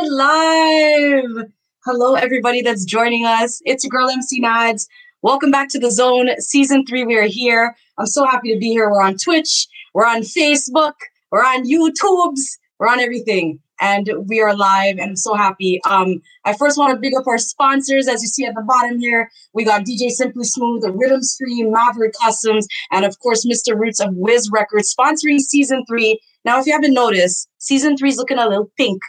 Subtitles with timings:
[0.00, 1.46] we're live.
[1.84, 3.60] Hello, everybody that's joining us.
[3.64, 4.88] It's your girl MC Nods.
[5.22, 7.04] Welcome back to the Zone Season 3.
[7.04, 7.74] We are here.
[7.96, 8.88] I'm so happy to be here.
[8.90, 10.92] We're on Twitch, we're on Facebook,
[11.32, 12.40] we're on YouTubes,
[12.78, 13.60] we're on everything.
[13.80, 15.80] And we are live, and I'm so happy.
[15.84, 18.98] Um, I first want to big up our sponsors, as you see at the bottom
[18.98, 19.30] here.
[19.52, 23.78] We got DJ Simply Smooth, the Rhythm Stream, Maverick Customs, and of course, Mr.
[23.78, 26.20] Roots of Wiz Records sponsoring season three.
[26.44, 29.00] Now, if you haven't noticed, season three is looking a little pink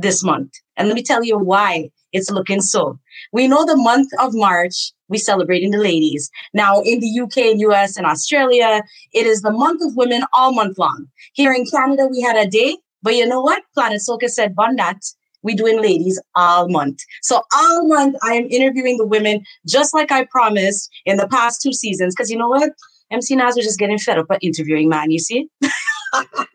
[0.00, 0.52] this month.
[0.76, 2.98] And let me tell you why it's looking so.
[3.32, 6.30] We know the month of March, we celebrating the ladies.
[6.54, 8.82] Now, in the UK and US and Australia,
[9.12, 11.06] it is the month of women all month long.
[11.34, 13.62] Here in Canada, we had a day, but you know what?
[13.74, 14.98] Planet Soca said, "Bun that.
[15.42, 16.98] We doing ladies all month.
[17.22, 21.62] So all month, I am interviewing the women just like I promised in the past
[21.62, 22.14] two seasons.
[22.14, 22.72] Because you know what?
[23.10, 25.10] MC Naz was just getting fed up at interviewing, man.
[25.10, 25.48] You see?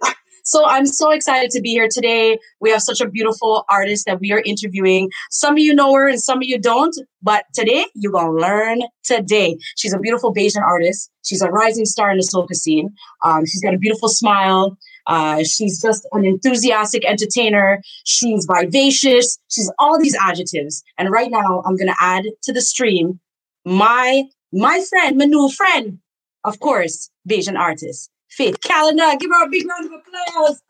[0.45, 2.38] So I'm so excited to be here today.
[2.62, 5.10] We have such a beautiful artist that we are interviewing.
[5.32, 8.32] Some of you know her and some of you don't, but today you're going to
[8.32, 9.57] learn today.
[9.76, 11.10] She's a beautiful Bajan artist.
[11.26, 12.93] She's a rising star in the soca scene.
[13.24, 14.77] Um, she's got a beautiful smile.
[15.07, 17.82] Uh, she's just an enthusiastic entertainer.
[18.05, 19.40] She's vivacious.
[19.49, 20.84] She's all these adjectives.
[20.99, 23.20] And right now, I'm going to add to the stream
[23.65, 25.98] my my friend, my new friend,
[26.43, 28.12] of course, Bajan artist.
[28.29, 29.18] Faith Callender.
[29.20, 30.62] Give her a big round of applause.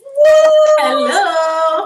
[0.00, 0.26] Woo!
[0.78, 1.84] Hello.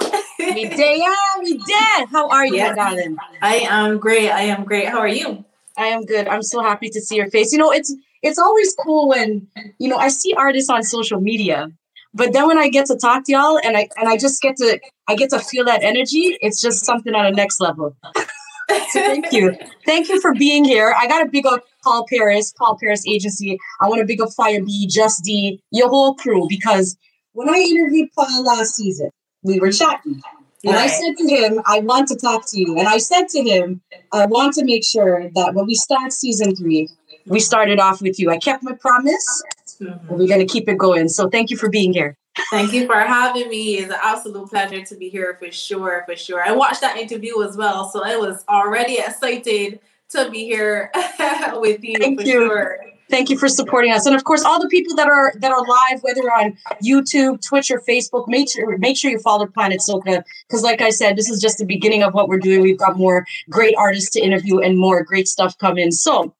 [1.42, 2.06] we there.
[2.06, 2.76] How are you, yes.
[2.76, 3.16] darling?
[3.40, 4.30] I am great.
[4.30, 4.88] I am great.
[4.88, 5.44] How are you?
[5.76, 6.28] I am good.
[6.28, 7.52] I'm so happy to see your face.
[7.52, 9.48] You know, it's it's always cool when
[9.78, 11.68] you know I see artists on social media,
[12.14, 14.56] but then when I get to talk to y'all and I and I just get
[14.58, 17.96] to I get to feel that energy, it's just something on a next level.
[18.90, 19.56] so thank you.
[19.86, 20.94] Thank you for being here.
[20.98, 23.58] I got a big up Paul Paris, Paul Paris Agency.
[23.80, 26.96] I want to big up Fire B, Just D, your whole crew, because
[27.32, 29.10] when I interviewed Paul last season,
[29.42, 30.22] we were chatting.
[30.64, 30.84] And right.
[30.84, 32.78] I said to him, I want to talk to you.
[32.78, 33.80] And I said to him,
[34.12, 36.88] I want to make sure that when we start season three,
[37.26, 38.30] we started off with you.
[38.30, 39.42] I kept my promise.
[39.80, 40.14] Mm-hmm.
[40.14, 41.08] We're going to keep it going.
[41.08, 42.16] So thank you for being here.
[42.50, 43.78] Thank you for having me.
[43.78, 46.42] It's an absolute pleasure to be here for sure, for sure.
[46.42, 50.90] I watched that interview as well, so I was already excited to be here
[51.54, 51.96] with you.
[51.98, 52.32] Thank you.
[52.32, 52.78] Sure.
[53.10, 55.60] Thank you for supporting us, and of course, all the people that are that are
[55.60, 58.26] live, whether on YouTube, Twitch, or Facebook.
[58.26, 61.58] Make sure make sure you follow Planet Soca because, like I said, this is just
[61.58, 62.62] the beginning of what we're doing.
[62.62, 65.90] We've got more great artists to interview and more great stuff coming.
[65.90, 66.34] So,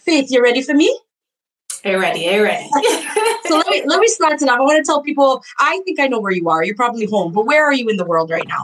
[0.00, 0.98] Faith, you ready for me?
[1.84, 2.28] Are ready?
[2.28, 2.68] Are ready?
[3.46, 4.58] so let me let me start it tonight.
[4.58, 5.42] I want to tell people.
[5.58, 6.64] I think I know where you are.
[6.64, 8.62] You're probably home, but where are you in the world right now?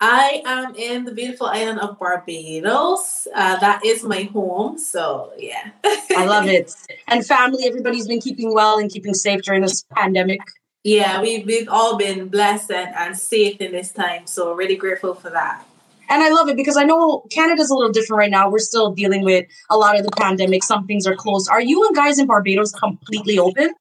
[0.00, 3.26] I am in the beautiful island of Barbados.
[3.34, 4.78] Uh, that is my home.
[4.78, 5.70] So, yeah.
[5.84, 6.72] I love it.
[7.08, 10.40] And family, everybody's been keeping well and keeping safe during this pandemic.
[10.84, 14.26] Yeah, we've, we've all been blessed and, and safe in this time.
[14.26, 15.66] So, really grateful for that.
[16.08, 18.50] And I love it because I know Canada's a little different right now.
[18.50, 20.64] We're still dealing with a lot of the pandemic.
[20.64, 21.48] Some things are closed.
[21.50, 23.74] Are you and guys in Barbados completely open?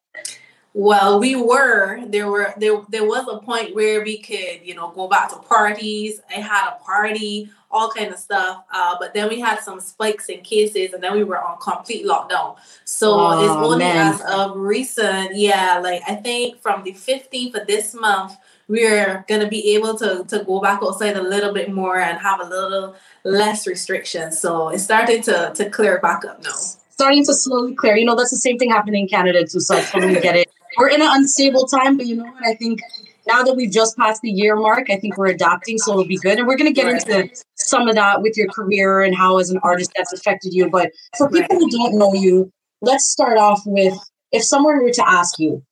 [0.74, 2.06] Well, we were.
[2.06, 5.38] There were there there was a point where we could, you know, go back to
[5.38, 6.22] parties.
[6.30, 8.64] I had a party, all kind of stuff.
[8.72, 12.06] Uh, but then we had some spikes in cases, and then we were on complete
[12.06, 12.58] lockdown.
[12.86, 14.14] So oh, it's only man.
[14.14, 19.48] as of recent, yeah, like I think from the 15th of this month, we're gonna
[19.48, 22.96] be able to to go back outside a little bit more and have a little
[23.24, 24.40] less restrictions.
[24.40, 26.56] So it's starting to to clear back up now
[26.90, 27.96] starting to slowly clear.
[27.96, 29.60] You know, that's the same thing happening in Canada too.
[29.60, 32.46] So I totally get it we're in an unstable time, but you know what?
[32.46, 32.82] I think
[33.28, 36.18] now that we've just passed the year mark, I think we're adapting, so it'll be
[36.18, 36.38] good.
[36.38, 39.50] And we're going to get into some of that with your career and how, as
[39.50, 40.70] an artist, that's affected you.
[40.70, 42.52] But for people who don't know you,
[42.82, 43.98] let's start off with
[44.32, 45.64] if someone were to ask you,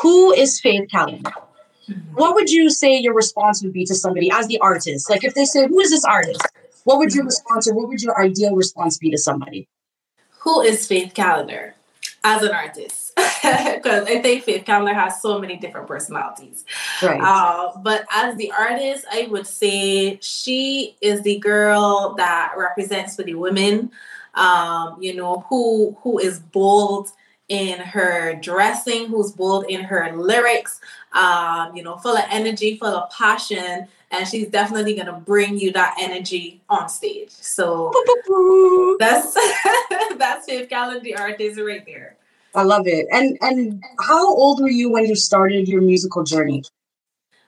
[0.00, 1.32] who is Faith Callender?
[2.14, 5.08] What would you say your response would be to somebody as the artist?
[5.08, 6.42] Like if they say, Who is this artist?
[6.84, 9.68] What would your response or what would your ideal response be to somebody?
[10.40, 11.74] Who is Faith Callender
[12.24, 13.12] as an artist?
[13.42, 16.64] because I think Faith Callender has so many different personalities.
[17.02, 17.20] Right.
[17.20, 23.22] Uh, but as the artist, I would say she is the girl that represents for
[23.22, 23.90] the women.
[24.34, 27.10] Um, you know, who who is bold
[27.48, 30.80] in her dressing, who's bold in her lyrics,
[31.12, 35.72] um, you know, full of energy, full of passion, and she's definitely gonna bring you
[35.72, 37.30] that energy on stage.
[37.30, 37.92] So
[38.98, 39.34] that's
[40.16, 42.16] that's Faith Callender, artist, right there.
[42.54, 43.06] I love it.
[43.12, 46.64] And and how old were you when you started your musical journey?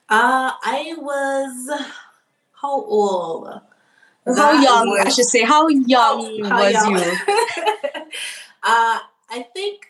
[0.09, 1.81] Uh, I was
[2.61, 3.61] how old?
[4.27, 4.91] How young?
[4.91, 5.45] Was, I should say.
[5.45, 6.95] How young how was young?
[6.95, 7.01] you?
[8.63, 8.99] uh,
[9.31, 9.90] I think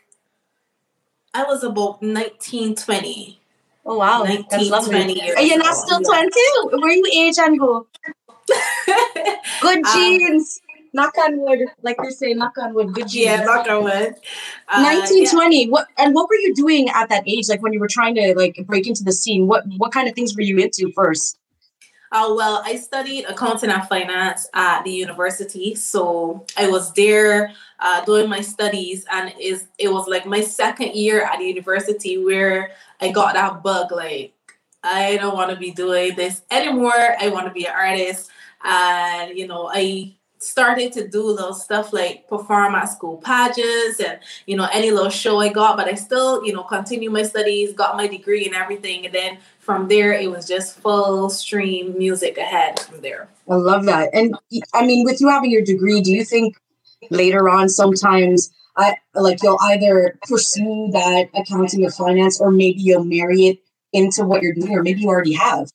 [1.33, 3.41] I was about 19, 20.
[3.87, 5.15] Oh wow, 19, that's lovely.
[5.15, 6.41] Years and you're not still twenty.
[6.65, 7.87] Where you age and go?
[9.63, 10.61] Good um, genes.
[10.63, 12.93] Um, knock on wood, like they say, knock on wood.
[12.93, 13.25] Good genes.
[13.25, 14.15] Yeah, knock on wood.
[14.69, 15.65] Uh, 1920.
[15.65, 15.71] Yeah.
[15.71, 17.49] What and what were you doing at that age?
[17.49, 20.15] Like when you were trying to like break into the scene, what what kind of
[20.15, 21.40] things were you into first?
[22.13, 28.05] Uh, well, I studied accounting and finance at the university, so I was there uh,
[28.05, 32.73] doing my studies, and is it was like my second year at the university where
[33.01, 33.93] I got that bug.
[33.93, 34.35] Like,
[34.83, 37.15] I don't want to be doing this anymore.
[37.21, 38.29] I want to be an artist,
[38.65, 44.19] and you know, I started to do little stuff like perform at school pageants and
[44.47, 47.73] you know any little show I got, but I still you know continue my studies,
[47.73, 52.39] got my degree and everything, and then from there it was just full stream music
[52.39, 53.29] ahead from there.
[53.49, 54.35] I love that, and
[54.75, 56.57] I mean, with you having your degree, do you think
[57.11, 58.51] later on sometimes?
[58.77, 63.59] I like you'll either pursue that accounting or finance, or maybe you'll marry it
[63.93, 65.71] into what you're doing, or maybe you already have.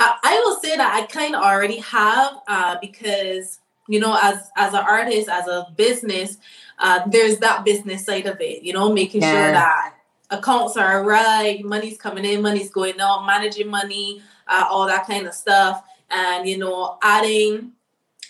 [0.00, 3.59] I, will say that I kind of already have uh, because
[3.90, 6.38] you know as as an artist as a business
[6.78, 9.32] uh, there's that business side of it you know making yeah.
[9.32, 9.94] sure that
[10.30, 15.26] accounts are right money's coming in money's going out managing money uh, all that kind
[15.26, 17.72] of stuff and you know adding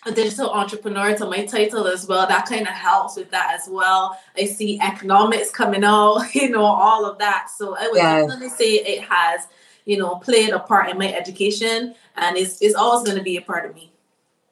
[0.07, 3.69] a digital entrepreneur to my title as well that kind of helps with that as
[3.71, 8.21] well i see economics coming out you know all of that so i would yeah.
[8.21, 9.47] definitely say it has
[9.85, 13.37] you know, played a part in my education and it's, it's always going to be
[13.37, 13.90] a part of me.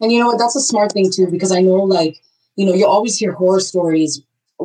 [0.01, 0.39] And you know what?
[0.39, 2.17] That's a smart thing too, because I know like,
[2.57, 4.23] you know, you always hear horror stories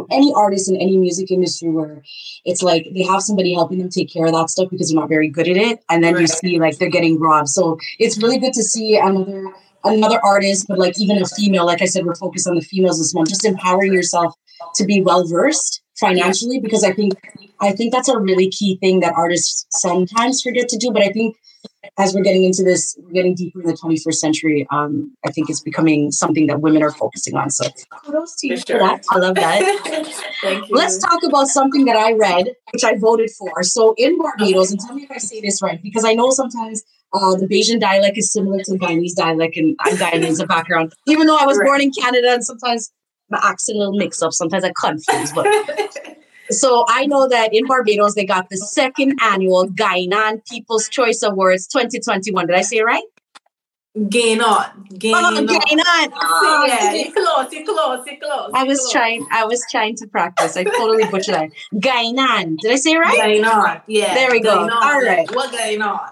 [0.09, 2.01] any artist in any music industry where
[2.45, 5.07] it's like they have somebody helping them take care of that stuff because you're not
[5.07, 6.21] very good at it and then right.
[6.21, 9.53] you see like they're getting robbed so it's really good to see another
[9.83, 12.97] another artist but like even a female like i said we're focused on the females
[12.97, 14.33] this month just empowering yourself
[14.73, 17.13] to be well versed financially because i think
[17.63, 20.91] I think that's a really key thing that artists sometimes forget to do.
[20.91, 21.37] But I think
[21.97, 24.67] as we're getting into this, we're getting deeper in the 21st century.
[24.71, 27.49] Um, I think it's becoming something that women are focusing on.
[27.49, 27.65] So
[28.03, 28.79] kudos to you for, sure.
[28.79, 29.05] for that.
[29.11, 30.21] I love that.
[30.41, 30.75] Thank you.
[30.75, 33.63] Let's talk about something that I read, which I voted for.
[33.63, 36.83] So in Barbados, and tell me if I say this right, because I know sometimes
[37.13, 40.93] uh, the Bajan dialect is similar to the Guyanese dialect, and I'm Guyanese a background.
[41.07, 41.65] Even though I was right.
[41.65, 42.91] born in Canada, and sometimes
[43.29, 44.33] my accent little mix up.
[44.33, 45.45] Sometimes I confuse, but
[46.53, 51.67] So I know that in Barbados they got the second annual Guynan People's Choice Awards
[51.67, 52.47] 2021.
[52.47, 53.03] Did I say it right?
[54.09, 54.87] Gain on.
[54.97, 55.47] Gain oh, on.
[55.47, 58.51] Oh, yeah, close, close, close.
[58.55, 58.91] I was close.
[58.91, 60.57] trying, I was trying to practice.
[60.57, 61.49] I totally butchered that.
[61.75, 62.57] Guynan.
[62.57, 63.19] Did I say it right?
[63.19, 63.83] Guynan.
[63.85, 64.15] Yeah.
[64.15, 64.67] There we go.
[64.67, 65.29] All right.
[65.35, 66.09] What going on?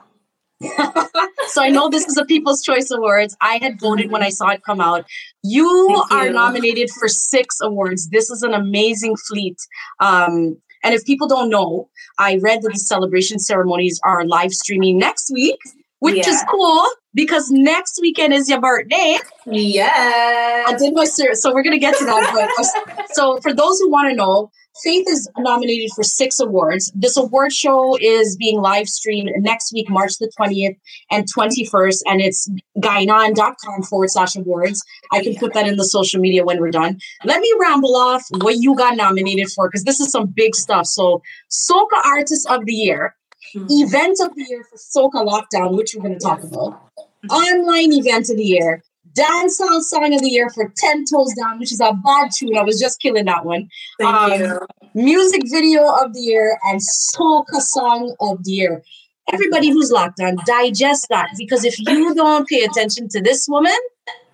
[1.47, 3.35] So I know this is a People's Choice Awards.
[3.41, 5.05] I had voted when I saw it come out.
[5.43, 8.09] You are nominated for six awards.
[8.09, 9.57] This is an amazing fleet.
[9.99, 14.97] Um, and if people don't know, I read that the celebration ceremonies are live streaming
[14.97, 15.59] next week,
[15.99, 16.29] which yeah.
[16.29, 19.17] is cool because next weekend is your birthday.
[19.45, 20.65] Yeah.
[20.67, 22.85] I did my so we're gonna get to that.
[22.95, 24.51] But so for those who want to know,
[24.83, 26.91] Faith is nominated for six awards.
[26.95, 30.77] This award show is being live streamed next week, March the 20th
[31.11, 32.49] and 21st, and it's
[32.79, 34.83] guynan.com forward slash awards.
[35.11, 36.99] I can put that in the social media when we're done.
[37.25, 40.85] Let me ramble off what you got nominated for because this is some big stuff.
[40.85, 41.21] So,
[41.51, 43.15] Soca Artist of the Year,
[43.55, 43.67] mm-hmm.
[43.69, 46.81] Event of the Year for Soca Lockdown, which we're going to talk about,
[47.29, 48.83] Online Event of the Year,
[49.17, 52.57] Dancehall Song of the Year for 10 Toes Down, which is a bad tune.
[52.57, 53.67] I was just killing that one.
[53.99, 54.59] Thank um, you.
[54.93, 58.83] Music Video of the Year and Soca Song of the Year.
[59.31, 63.77] Everybody who's locked on, digest that because if you don't pay attention to this woman,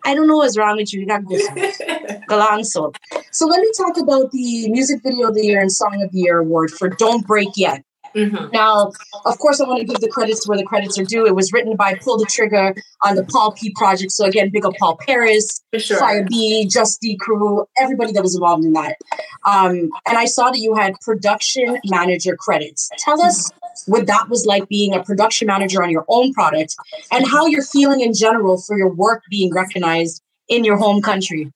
[0.05, 1.01] I don't know what's wrong with you.
[1.01, 1.25] You got
[2.27, 2.93] go so.
[3.31, 6.19] So let me talk about the Music Video of the Year and Song of the
[6.19, 7.83] Year award for Don't Break Yet.
[8.17, 8.49] Mm-hmm.
[8.51, 8.91] Now,
[9.25, 11.27] of course, I want to give the credits where the credits are due.
[11.27, 14.11] It was written by Pull the Trigger on the Paul P project.
[14.11, 15.99] So again, big up Paul Paris, sure.
[15.99, 18.95] Fire B, Just D Crew, everybody that was involved in that.
[19.45, 22.89] Um, and I saw that you had production manager credits.
[22.97, 23.51] Tell us
[23.85, 26.75] what that was like being a production manager on your own product
[27.11, 31.51] and how you're feeling in general for your work being recognized in your home country.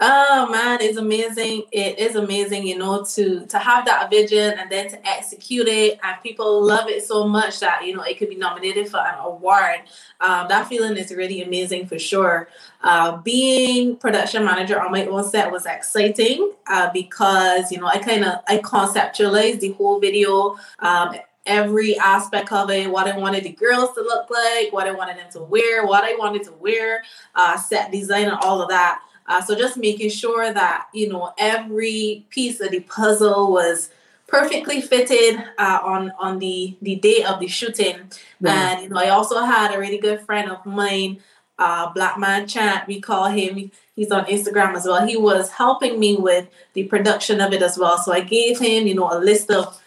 [0.00, 1.62] Oh man, it's amazing.
[1.70, 6.00] It is amazing, you know, to to have that vision and then to execute it,
[6.02, 9.14] and people love it so much that you know it could be nominated for an
[9.20, 9.82] award.
[10.20, 12.48] Um, that feeling is really amazing for sure.
[12.82, 17.98] Uh, being production manager on my own set was exciting uh, because you know I
[17.98, 20.56] kind of I conceptualized the whole video.
[20.80, 21.14] Um,
[21.46, 25.18] every aspect of it, what I wanted the girls to look like, what I wanted
[25.18, 29.00] them to wear, what I wanted to wear, uh, set design, and all of that.
[29.26, 33.90] Uh, so just making sure that you know every piece of the puzzle was
[34.26, 38.10] perfectly fitted uh, on on the the day of the shooting.
[38.44, 41.20] And you know, I also had a really good friend of mine,
[41.58, 42.86] uh, Black Man Chant.
[42.86, 43.70] We call him.
[43.96, 45.06] He's on Instagram as well.
[45.06, 47.96] He was helping me with the production of it as well.
[47.96, 49.80] So I gave him, you know, a list of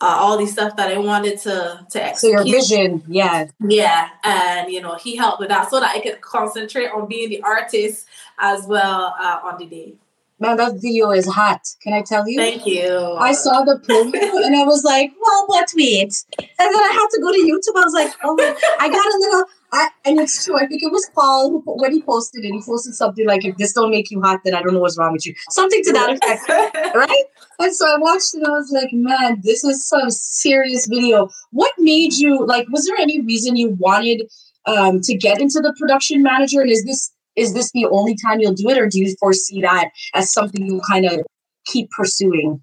[0.00, 2.38] uh, all these stuff that I wanted to to execute.
[2.38, 6.00] So your vision, yeah, yeah, and you know, he helped with that so that I
[6.00, 8.06] could concentrate on being the artist
[8.38, 9.94] as well uh, on the day.
[10.40, 11.60] Man, that video is hot.
[11.82, 12.38] Can I tell you?
[12.38, 13.14] Thank you.
[13.18, 14.14] I saw the promo
[14.46, 16.24] and I was like, well, but wait.
[16.38, 17.78] And then I had to go to YouTube.
[17.78, 18.36] I was like, oh,
[18.80, 20.56] I got a little, I, and it's true.
[20.56, 23.58] I think it was Paul who, when he posted it, he posted something like, if
[23.58, 25.34] this don't make you hot, then I don't know what's wrong with you.
[25.50, 26.48] Something to that effect,
[26.94, 27.24] right?
[27.58, 31.28] And so I watched it and I was like, man, this is some serious video.
[31.50, 34.22] What made you, like, was there any reason you wanted
[34.64, 36.62] um, to get into the production manager?
[36.62, 39.62] And is this is this the only time you'll do it, or do you foresee
[39.62, 41.20] that as something you'll kind of
[41.64, 42.62] keep pursuing?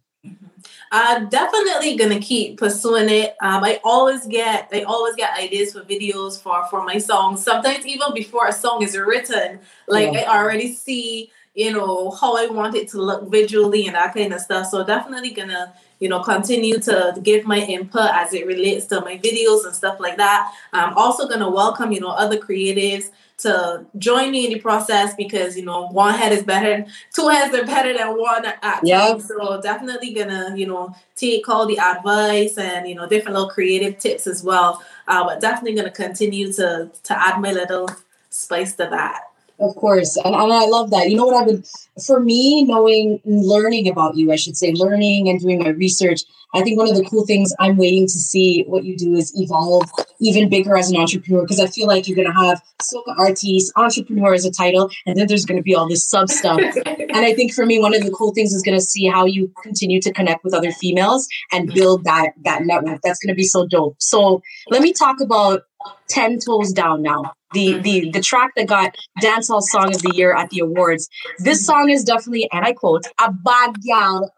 [0.91, 3.36] I'm uh, definitely gonna keep pursuing it.
[3.41, 7.43] Um, I always get I always get ideas for videos for for my songs.
[7.43, 10.31] Sometimes even before a song is written, like yeah.
[10.31, 14.34] I already see you know how I want it to look visually and that kind
[14.34, 14.67] of stuff.
[14.67, 19.17] So definitely gonna you know continue to give my input as it relates to my
[19.17, 20.53] videos and stuff like that.
[20.72, 25.56] I'm also gonna welcome you know other creatives to join me in the process because
[25.56, 29.17] you know one head is better, two heads are better than one at yeah.
[29.17, 34.00] So definitely gonna you know take all the advice and you know different little creative
[34.00, 34.84] tips as well.
[35.08, 37.89] Uh, but definitely gonna continue to to add my little
[38.29, 39.22] spice to that.
[39.60, 40.16] Of course.
[40.18, 41.10] And, and I love that.
[41.10, 41.66] You know what I would,
[42.06, 46.22] for me, knowing, and learning about you, I should say, learning and doing my research,
[46.54, 49.34] I think one of the cool things I'm waiting to see what you do is
[49.36, 53.18] evolve even bigger as an entrepreneur because I feel like you're going to have soca
[53.18, 56.60] artiste, entrepreneur as a title, and then there's going to be all this sub stuff.
[56.86, 59.26] and I think for me, one of the cool things is going to see how
[59.26, 63.02] you continue to connect with other females and build that that network.
[63.04, 63.96] That's going to be so dope.
[64.00, 65.64] So let me talk about
[66.10, 67.34] 10 toes down now.
[67.53, 71.08] The the the track that got dancehall song of the year at the awards.
[71.39, 74.29] This song is definitely and i quote a bad gal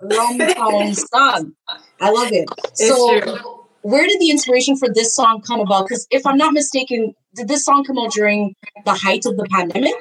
[0.56, 1.54] town song.
[2.00, 2.48] I love it.
[2.76, 5.88] So where did the inspiration for this song come about?
[5.88, 9.46] Because if i'm not mistaken did this song come out during the height of the
[9.50, 9.96] pandemic?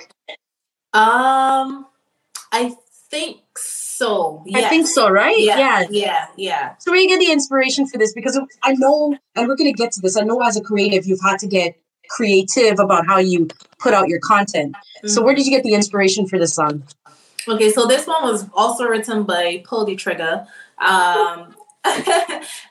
[0.93, 1.87] Um
[2.53, 2.75] i
[3.11, 3.78] think so.
[4.47, 4.65] Yes.
[4.65, 5.39] I think so, right?
[5.39, 6.75] Yeah, yeah, yeah, yeah.
[6.79, 8.13] So where you get the inspiration for this?
[8.13, 10.17] Because I know, and we're going to get to this.
[10.17, 11.77] I know as a creative, you've had to get
[12.09, 14.75] creative about how you put out your content.
[14.75, 15.09] Mm-hmm.
[15.09, 16.85] So where did you get the inspiration for this song?
[17.47, 20.47] Okay, so this one was also written by Pull the Trigger.
[20.79, 21.55] Um,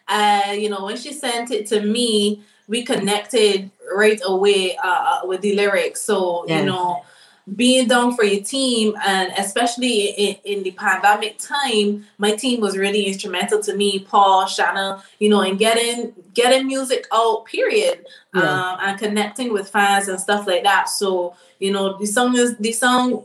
[0.07, 5.41] uh, you know, when she sent it to me, we connected right away uh, with
[5.41, 6.01] the lyrics.
[6.01, 6.59] So yeah.
[6.59, 7.03] you know
[7.55, 12.77] being down for your team and especially in, in, the pandemic time my team was
[12.77, 18.41] really instrumental to me paul shanna you know in getting getting music out period yeah.
[18.41, 22.57] um, and connecting with fans and stuff like that so you know the song is
[22.57, 23.23] the song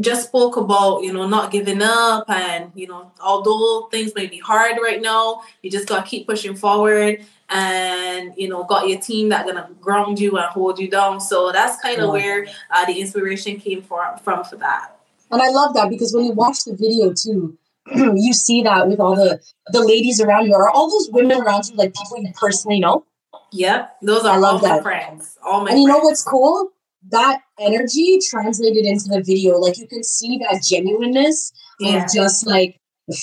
[0.00, 4.38] just spoke about you know not giving up and you know although things may be
[4.38, 9.28] hard right now you just gotta keep pushing forward and you know got your team
[9.28, 12.12] that gonna ground you and hold you down so that's kind of yeah.
[12.12, 14.96] where uh, the inspiration came from from for that
[15.30, 17.56] and i love that because when you watch the video too
[17.94, 21.68] you see that with all the the ladies around you are all those women around
[21.68, 23.04] you like people you personally know
[23.50, 24.76] yep those are I love all that.
[24.76, 25.98] my friends all my and you friends.
[25.98, 26.70] know what's cool
[27.10, 32.04] that energy translated into the video like you can see that genuineness yeah.
[32.04, 32.78] of just like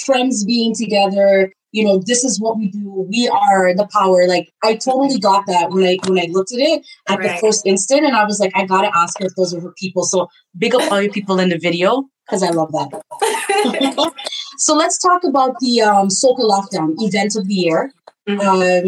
[0.05, 3.07] friends being together you know, this is what we do.
[3.09, 4.27] We are the power.
[4.27, 7.33] Like I totally got that when I when I looked at it at right.
[7.33, 9.73] the first instant, and I was like, I gotta ask her if those are her
[9.77, 10.03] people.
[10.03, 14.13] So big up all you people in the video because I love that.
[14.57, 17.93] so let's talk about the um, Soca Lockdown event of the year.
[18.27, 18.41] Mm-hmm.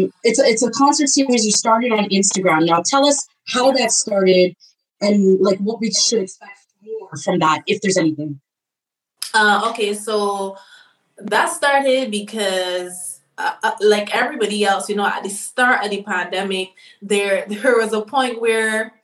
[0.04, 2.66] Um, it's a, it's a concert series you started on Instagram.
[2.66, 4.54] Now tell us how that started
[5.00, 8.40] and like what we should expect more from that, if there's anything.
[9.34, 10.56] Uh, okay, so
[11.18, 16.02] that started because uh, uh, like everybody else you know at the start of the
[16.02, 18.94] pandemic there there was a point where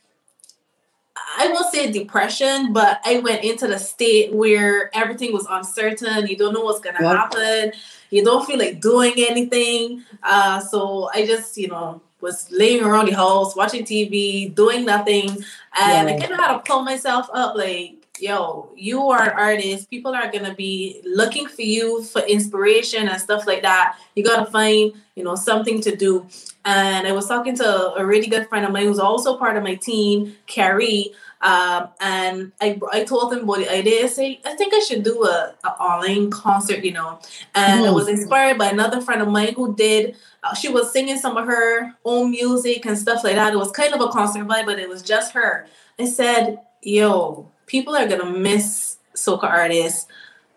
[1.36, 6.26] I won't say depression, but I went into the state where everything was uncertain.
[6.26, 7.16] You don't know what's gonna yep.
[7.16, 7.72] happen.
[8.10, 10.04] You don't feel like doing anything.
[10.22, 15.30] Uh, so I just, you know, was laying around the house, watching TV, doing nothing,
[15.30, 16.14] and yeah.
[16.14, 17.56] I kind of had to pull myself up.
[17.56, 19.90] Like, yo, you are an artist.
[19.90, 23.98] People are gonna be looking for you for inspiration and stuff like that.
[24.14, 26.26] You gotta find, you know, something to do.
[26.64, 29.62] And I was talking to a really good friend of mine who's also part of
[29.62, 31.12] my team, Carrie.
[31.40, 34.04] Um, and I, I told them about the idea.
[34.04, 37.20] I say, I think I should do a, a online concert, you know.
[37.54, 37.88] And mm.
[37.88, 40.16] I was inspired by another friend of mine who did.
[40.42, 43.52] Uh, she was singing some of her own music and stuff like that.
[43.52, 45.66] It was kind of a concert vibe, but it was just her.
[45.98, 50.06] I said, "Yo, people are gonna miss soca artists."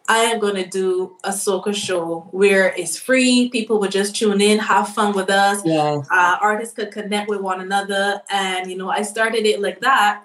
[0.09, 3.47] I am to do a soca show where it's free.
[3.49, 5.61] People would just tune in, have fun with us.
[5.63, 6.01] Yeah.
[6.11, 8.21] Uh, artists could connect with one another.
[8.29, 10.23] And, you know, I started it like that.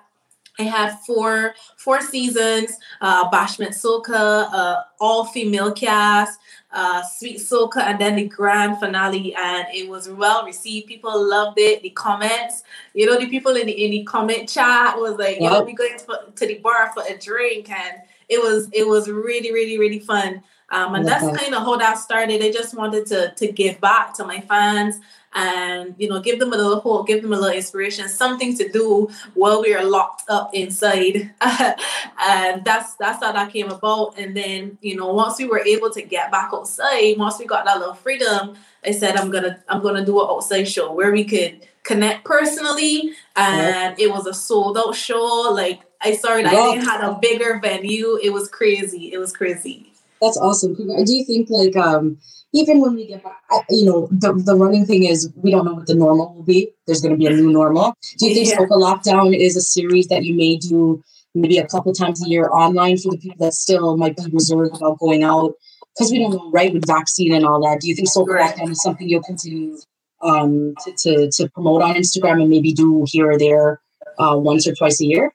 [0.58, 6.40] I had four four seasons, uh, Bashment Soca, uh, all female cast,
[6.72, 9.34] uh, Sweet Soca, and then the grand finale.
[9.34, 10.86] And it was well received.
[10.86, 11.82] People loved it.
[11.82, 12.62] The comments,
[12.94, 15.52] you know, the people in the in the comment chat was like, yep.
[15.52, 19.08] "Yo, we going to, to the bar for a drink," and it was it was
[19.08, 20.42] really really really fun.
[20.70, 22.42] Um, and that's kind of how that started.
[22.42, 24.96] I just wanted to to give back to my fans
[25.36, 28.68] and you know give them a little hope, give them a little inspiration, something to
[28.68, 31.30] do while we are locked up inside.
[31.40, 34.18] and that's that's how that came about.
[34.18, 37.66] And then you know once we were able to get back outside, once we got
[37.66, 41.24] that little freedom, I said I'm gonna I'm gonna do an outside show where we
[41.24, 45.50] could connect personally, and it was a sold out show.
[45.52, 46.12] Like I
[46.46, 46.46] it.
[46.46, 48.18] I didn't had a bigger venue.
[48.22, 49.12] It was crazy.
[49.12, 49.92] It was crazy.
[50.20, 50.76] That's awesome.
[50.96, 52.18] I Do you think like um
[52.52, 55.74] even when we get back, you know, the, the running thing is we don't know
[55.74, 56.70] what the normal will be.
[56.86, 57.94] There's going to be a new normal.
[58.18, 58.56] Do you think yeah.
[58.56, 61.02] Soca Lockdown is a series that you may do
[61.34, 64.76] maybe a couple times a year online for the people that still might be reserved
[64.76, 65.52] about going out?
[65.94, 67.80] Because we don't know, right, with vaccine and all that.
[67.80, 68.54] Do you think Soca right.
[68.54, 69.76] Lockdown is something you'll continue
[70.22, 73.80] um, to, to, to promote on Instagram and maybe do here or there
[74.18, 75.34] uh, once or twice a year?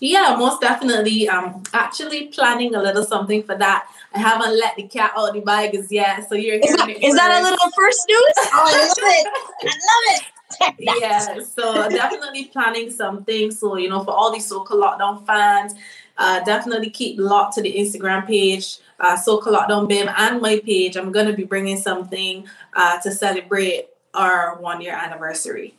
[0.00, 1.28] Yeah, most definitely.
[1.28, 3.86] Um, actually planning a little something for that.
[4.12, 7.14] I haven't let the cat out the bag as yet, so you're is, that, is
[7.14, 8.32] that a little first news?
[8.38, 9.26] oh, I love it!
[9.62, 10.22] I love it.
[10.78, 13.50] yeah, so definitely planning something.
[13.50, 15.74] So you know, for all these Soca Lockdown fans,
[16.18, 20.96] uh, definitely keep locked to the Instagram page, uh, Soca Lockdown Bim, and my page.
[20.96, 25.74] I'm gonna be bringing something uh, to celebrate our one year anniversary.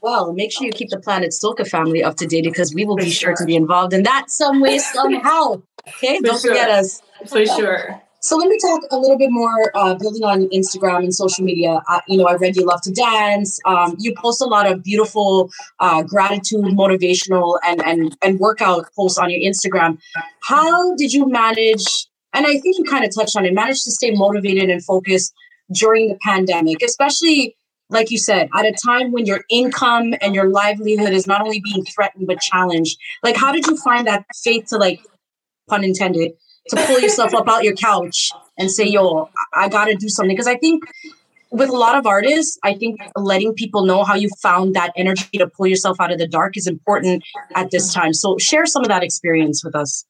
[0.00, 2.96] Well, make sure you keep the Planet Soca family up to date because we will
[2.96, 3.30] be sure.
[3.30, 5.62] sure to be involved in that some way, somehow.
[5.88, 6.50] Okay, For don't sure.
[6.50, 7.02] forget us.
[7.28, 8.02] For sure.
[8.20, 11.80] So let me talk a little bit more, uh, building on Instagram and social media.
[11.88, 13.60] Uh, you know, I read you love to dance.
[13.64, 19.18] Um, you post a lot of beautiful uh, gratitude, motivational, and and and workout posts
[19.18, 19.98] on your Instagram.
[20.42, 22.08] How did you manage?
[22.32, 23.54] And I think you kind of touched on it.
[23.54, 25.32] Manage to stay motivated and focused
[25.72, 27.56] during the pandemic, especially
[27.90, 31.60] like you said, at a time when your income and your livelihood is not only
[31.60, 32.98] being threatened but challenged.
[33.22, 35.00] Like, how did you find that faith to, like,
[35.68, 36.32] pun intended,
[36.68, 40.34] to pull yourself up out your couch and say, yo, I got to do something?
[40.34, 40.84] Because I think
[41.50, 45.38] with a lot of artists, I think letting people know how you found that energy
[45.38, 47.24] to pull yourself out of the dark is important
[47.54, 48.12] at this time.
[48.12, 50.04] So, share some of that experience with us.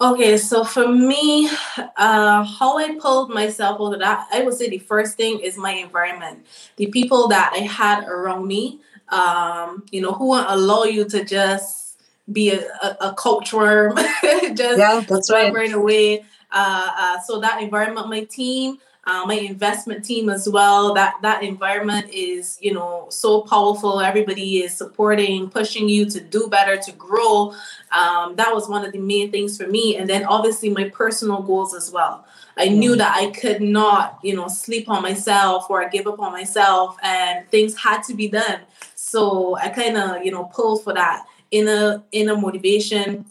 [0.00, 1.48] Okay, so for me,
[1.96, 5.56] uh, how I pulled myself out of that, I would say the first thing is
[5.56, 6.44] my environment.
[6.76, 11.24] The people that I had around me, um, you know, who won't allow you to
[11.24, 11.81] just
[12.30, 13.96] be a, a, a coach worm,
[14.54, 15.52] just yeah, that's right.
[15.52, 16.24] right away.
[16.50, 20.94] Uh, uh, so that environment, my team, uh, my investment team as well.
[20.94, 24.00] That that environment is you know so powerful.
[24.00, 27.54] Everybody is supporting, pushing you to do better, to grow.
[27.90, 29.96] Um, that was one of the main things for me.
[29.96, 32.24] And then obviously my personal goals as well.
[32.56, 36.32] I knew that I could not, you know, sleep on myself or give up on
[36.32, 38.60] myself, and things had to be done.
[38.94, 43.26] So I kind of, you know, pulled for that inner inner motivation.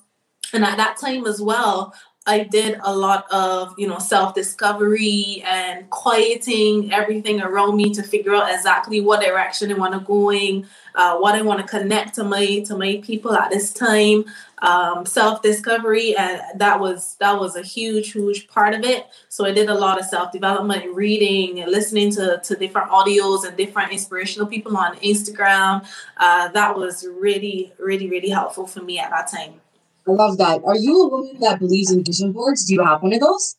[0.54, 1.94] And at that time as well,
[2.28, 8.36] I did a lot of, you know, self-discovery and quieting everything around me to figure
[8.36, 12.24] out exactly what direction I want to going, uh, what I want to connect to
[12.24, 14.26] my to my people at this time,
[14.62, 19.08] um, self-discovery, and that was that was a huge, huge part of it.
[19.30, 23.56] So I did a lot of self-development, reading, and listening to to different audios and
[23.58, 25.86] different inspirational people on Instagram.
[26.18, 29.62] Uh, that was really, really, really helpful for me at that time.
[30.08, 30.64] I love that.
[30.66, 32.66] Are you a woman that believes in vision boards?
[32.66, 33.56] Do you have one of those?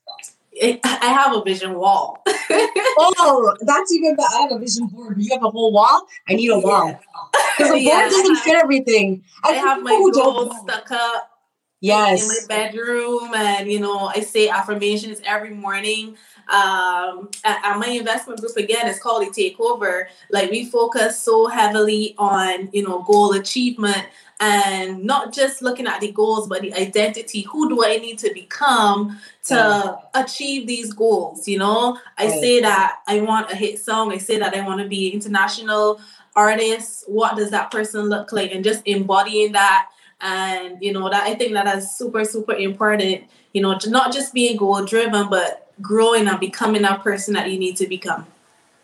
[0.53, 2.23] It, I have a vision wall.
[2.29, 4.29] oh, that's even better.
[4.35, 5.17] I have a vision board.
[5.19, 6.07] You have a whole wall.
[6.29, 7.01] I need a wall
[7.57, 9.25] because a yeah, board doesn't fit everything.
[9.43, 11.29] I, I have my goals stuck up.
[11.81, 16.17] Yes, in my bedroom, and you know, I say affirmations every morning.
[16.49, 20.07] Um, at, at my investment group again, it's called the Takeover.
[20.31, 24.07] Like we focus so heavily on you know goal achievement
[24.41, 28.33] and not just looking at the goals but the identity who do i need to
[28.35, 29.95] become to yeah.
[30.21, 32.41] achieve these goals you know i right.
[32.41, 36.01] say that i want a hit song i say that i want to be international
[36.35, 39.89] artist what does that person look like and just embodying that
[40.23, 43.25] and you know that I think that is super super important.
[43.53, 47.51] You know, to not just being goal driven, but growing and becoming that person that
[47.51, 48.27] you need to become.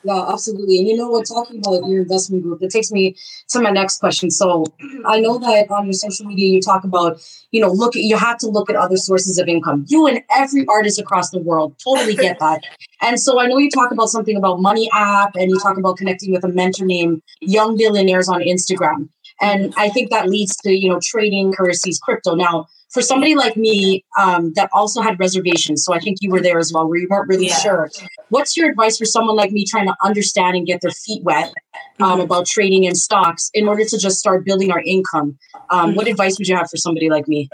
[0.05, 0.79] Yeah, absolutely.
[0.79, 3.17] And you know what, talking about your investment group, it takes me
[3.49, 4.31] to my next question.
[4.31, 4.65] So
[5.05, 8.17] I know that on your social media you talk about, you know, look at you
[8.17, 9.85] have to look at other sources of income.
[9.89, 12.63] You and every artist across the world totally get that.
[13.03, 15.97] and so I know you talk about something about Money App and you talk about
[15.97, 19.09] connecting with a mentor named Young Billionaires on Instagram.
[19.41, 22.35] And I think that leads to, you know, trading currencies, crypto.
[22.35, 26.40] Now, for somebody like me um, that also had reservations, so I think you were
[26.40, 27.59] there as well, where you weren't really yeah.
[27.59, 27.90] sure.
[28.31, 31.53] What's your advice for someone like me trying to understand and get their feet wet
[32.01, 32.20] um, mm-hmm.
[32.22, 35.38] about trading in stocks in order to just start building our income?
[35.70, 35.96] Um, mm-hmm.
[35.96, 37.51] What advice would you have for somebody like me?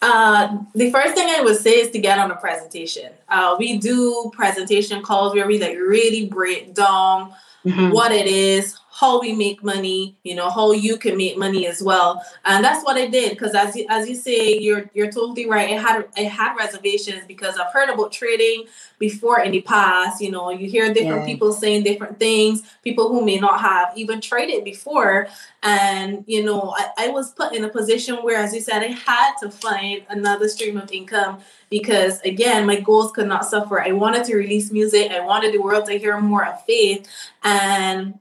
[0.00, 3.12] Uh, the first thing I would say is to get on a presentation.
[3.28, 7.32] Uh, we do presentation calls where we like really break down
[7.64, 7.90] mm-hmm.
[7.90, 11.82] what it is, how we make money, you know, how you can make money as
[11.82, 12.22] well.
[12.44, 15.70] And that's what I did because as you, as you say, you're you're totally right.
[15.70, 18.66] I had I had reservations because I've heard about trading
[18.98, 20.20] before in the past.
[20.20, 21.32] You know, you hear different yeah.
[21.32, 25.26] people saying different things, people who may not have even traded before.
[25.62, 28.88] And you know, I, I was put in a position where, as you said, I
[28.88, 31.38] had to find another stream of income
[31.70, 35.58] because again my goals could not suffer i wanted to release music i wanted the
[35.58, 37.08] world to hear more of faith
[37.42, 38.12] and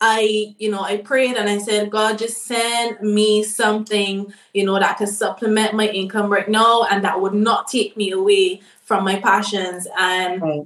[0.00, 4.78] I, you know, I prayed and I said, God, just send me something, you know,
[4.78, 9.04] that could supplement my income right now and that would not take me away from
[9.04, 9.86] my passions.
[9.98, 10.62] And right.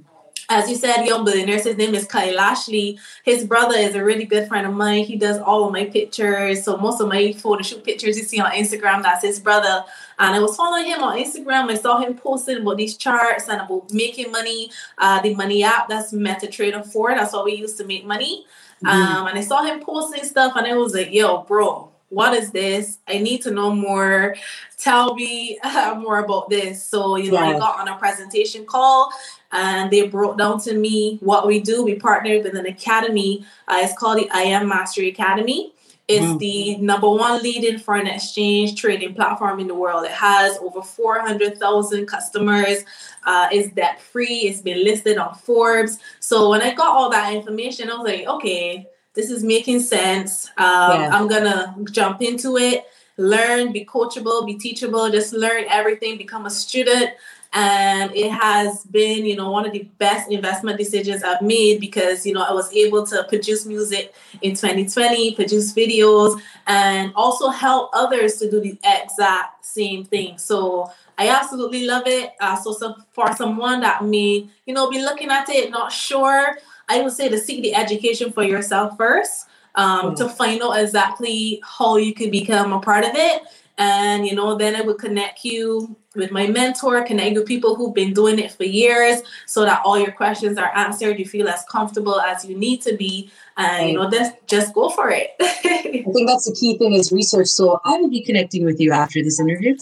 [0.47, 2.97] as you said, Young Billionaires, his name is Kyle Ashley.
[3.25, 5.03] His brother is a really good friend of mine.
[5.03, 6.63] He does all of my pictures.
[6.63, 9.83] So most of my photo shoot pictures you see on Instagram, that's his brother.
[10.17, 11.69] And I was following him on Instagram.
[11.69, 14.71] I saw him posting about these charts and about making money.
[14.97, 17.15] Uh, the money app that's MetaTrader 4.
[17.15, 18.45] That's how we used to make money.
[18.83, 18.87] Mm-hmm.
[18.87, 22.51] Um, and I saw him posting stuff, and I was like, "Yo, bro, what is
[22.51, 22.97] this?
[23.07, 24.35] I need to know more.
[24.77, 27.55] Tell me uh, more about this." So you know, yeah.
[27.55, 29.11] I got on a presentation call,
[29.51, 31.83] and they broke down to me what we do.
[31.83, 33.45] We partnered with an academy.
[33.67, 35.74] Uh, it's called the IM Mastery Academy.
[36.07, 40.05] It's the number one leading foreign exchange trading platform in the world.
[40.05, 42.85] It has over 400,000 customers.
[43.25, 44.41] Uh, it's debt free.
[44.41, 45.97] It's been listed on Forbes.
[46.19, 50.47] So when I got all that information, I was like, okay, this is making sense.
[50.57, 51.09] Um, yeah.
[51.11, 52.85] I'm going to jump into it,
[53.17, 57.11] learn, be coachable, be teachable, just learn everything, become a student
[57.55, 62.25] and it has been you know one of the best investment decisions i've made because
[62.25, 67.89] you know i was able to produce music in 2020 produce videos and also help
[67.93, 70.37] others to do the exact same thing.
[70.37, 72.33] So i absolutely love it.
[72.41, 76.57] Uh, so, so for someone that may you know be looking at it not sure
[76.89, 80.15] i would say to seek the education for yourself first um, mm.
[80.17, 83.43] to find out exactly how you can become a part of it.
[83.77, 87.93] And you know then it would connect you with my mentor, connect with people who've
[87.93, 91.19] been doing it for years so that all your questions are answered.
[91.19, 93.29] You feel as comfortable as you need to be.
[93.57, 95.29] And you know, just just go for it.
[95.39, 97.47] I think that's the key thing is research.
[97.47, 99.77] So I will be connecting with you after this interview.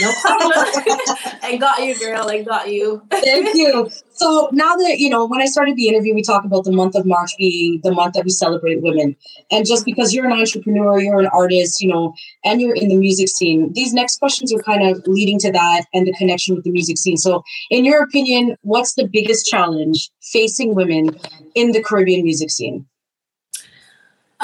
[0.00, 0.52] no problem.
[1.42, 2.28] I got you, girl.
[2.28, 3.02] I got you.
[3.10, 3.88] Thank you.
[4.12, 6.94] So now that you know, when I started the interview, we talked about the month
[6.94, 9.16] of March being the month that we celebrate women.
[9.50, 12.96] And just because you're an entrepreneur, you're an artist, you know, and you're in the
[12.96, 16.64] music scene, these next questions are kind of leading to that and the connection with
[16.64, 17.16] the music scene.
[17.16, 21.18] So, in your opinion, what's the biggest challenge facing women
[21.54, 22.86] in the Caribbean music scene?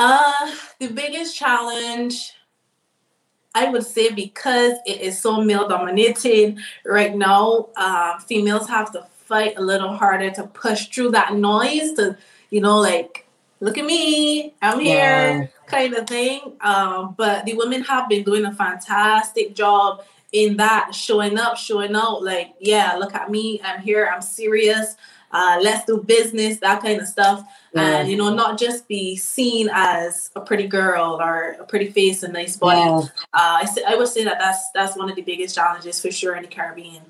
[0.02, 2.32] Uh, the biggest challenge,
[3.54, 9.04] I would say, because it is so male dominated right now, uh, females have to
[9.26, 12.16] fight a little harder to push through that noise to,
[12.48, 13.26] you know, like,
[13.60, 15.46] look at me, I'm here, yeah.
[15.66, 16.54] kind of thing.
[16.62, 21.94] Um, but the women have been doing a fantastic job in that showing up, showing
[21.94, 24.96] out, like, yeah, look at me, I'm here, I'm serious.
[25.32, 27.44] Uh, let's do business, that kind of stuff.
[27.74, 27.98] Yeah.
[27.98, 32.22] And you know, not just be seen as a pretty girl or a pretty face
[32.22, 32.80] and nice body.
[32.80, 33.08] Yeah.
[33.32, 36.34] Uh, I, I would say that that's that's one of the biggest challenges for sure
[36.34, 37.02] in the Caribbean.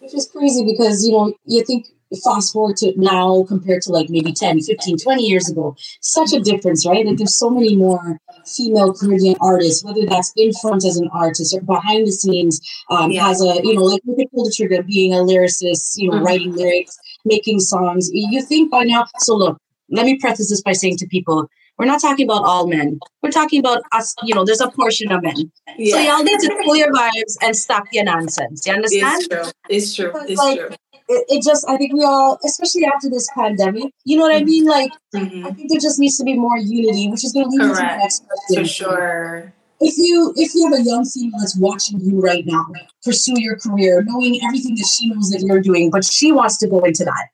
[0.00, 1.88] Which is crazy because you know you think
[2.24, 6.40] fast forward to now compared to like maybe 10 15 20 years ago such a
[6.40, 10.96] difference right like there's so many more female caribbean artists whether that's in front as
[10.96, 13.28] an artist or behind the scenes um, yeah.
[13.28, 16.16] as a you know like look at Pull the Trigger being a lyricist you know
[16.16, 16.24] mm-hmm.
[16.24, 19.58] writing lyrics making songs you think by now so look
[19.90, 22.98] let me preface this by saying to people we're not talking about all men.
[23.22, 25.52] We're talking about us, you know, there's a portion of men.
[25.76, 25.94] Yeah.
[25.94, 28.66] So y'all need to pull your vibes and stop your nonsense.
[28.66, 29.22] You understand?
[29.22, 29.52] It's true.
[29.68, 30.12] It's true.
[30.26, 30.70] It's like, true
[31.08, 34.44] it, it, just I think we all, especially after this pandemic, you know what I
[34.44, 34.66] mean?
[34.66, 35.46] Like mm-hmm.
[35.46, 37.74] I think there just needs to be more unity, which is going to lead to
[37.74, 38.64] the next question.
[38.64, 39.54] For sure.
[39.80, 42.66] If you if you have a young female that's watching you right now
[43.04, 46.68] pursue your career, knowing everything that she knows that you're doing, but she wants to
[46.68, 47.28] go into that.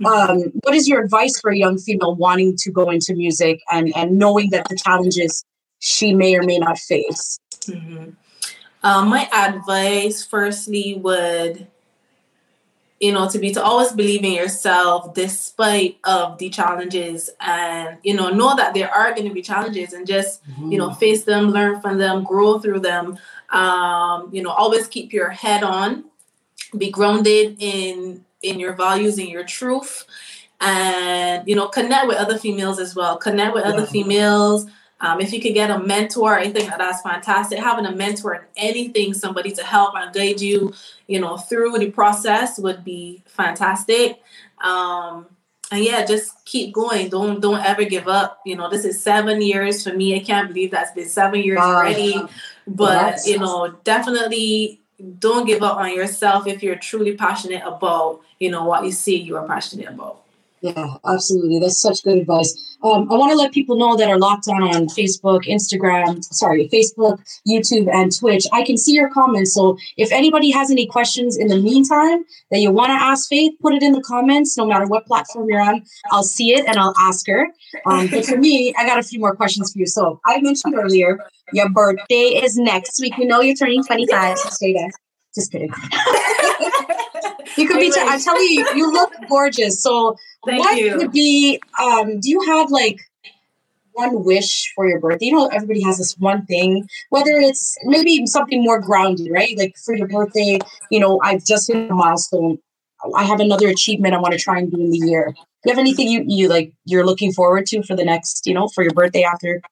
[0.00, 0.06] Mm-hmm.
[0.06, 3.94] Um, what is your advice for a young female wanting to go into music and
[3.96, 5.44] and knowing that the challenges
[5.78, 7.38] she may or may not face?
[7.62, 8.10] Mm-hmm.
[8.82, 11.66] Um, my advice, firstly, would
[13.00, 18.14] you know to be to always believe in yourself despite of the challenges and you
[18.14, 20.72] know know that there are going to be challenges and just mm-hmm.
[20.72, 20.98] you know mm-hmm.
[20.98, 23.18] face them learn from them grow through them
[23.50, 26.04] um, you know always keep your head on
[26.76, 30.04] be grounded in in your values and your truth
[30.60, 33.72] and you know connect with other females as well connect with yeah.
[33.72, 34.66] other females
[35.00, 37.58] um, if you could get a mentor, I think that that's fantastic.
[37.58, 40.72] Having a mentor in anything, somebody to help and guide you,
[41.06, 44.22] you know, through the process would be fantastic.
[44.62, 45.26] Um,
[45.70, 47.10] and yeah, just keep going.
[47.10, 48.40] Don't don't ever give up.
[48.46, 50.16] You know, this is seven years for me.
[50.16, 51.76] I can't believe that's been seven years wow.
[51.76, 52.14] already.
[52.66, 54.80] But you know, definitely
[55.18, 59.16] don't give up on yourself if you're truly passionate about you know what you see
[59.16, 60.22] you are passionate about.
[60.66, 61.60] Yeah, absolutely.
[61.60, 62.76] That's such good advice.
[62.82, 66.68] Um, I want to let people know that are locked on on Facebook, Instagram, sorry,
[66.68, 68.46] Facebook, YouTube, and Twitch.
[68.52, 69.54] I can see your comments.
[69.54, 73.52] So if anybody has any questions in the meantime that you want to ask Faith,
[73.60, 75.84] put it in the comments, no matter what platform you're on.
[76.10, 77.46] I'll see it and I'll ask her.
[77.86, 79.86] Um, but for me, I got a few more questions for you.
[79.86, 81.20] So I mentioned earlier,
[81.52, 83.16] your birthday is next week.
[83.18, 84.90] We know you're turning 25, so stay there.
[85.32, 85.70] Just kidding.
[87.56, 87.90] you could be.
[87.90, 89.82] T- I'm telling you, you look gorgeous.
[89.82, 90.96] So, Thank what you.
[90.96, 91.60] would be?
[91.80, 92.98] Um, do you have like
[93.92, 95.26] one wish for your birthday?
[95.26, 96.88] You know, everybody has this one thing.
[97.10, 99.56] Whether it's maybe something more grounded, right?
[99.56, 100.58] Like for your birthday,
[100.90, 102.58] you know, I've just hit a milestone.
[103.14, 105.34] I have another achievement I want to try and do in the year.
[105.34, 108.54] Do you have anything you you like you're looking forward to for the next, you
[108.54, 109.62] know, for your birthday after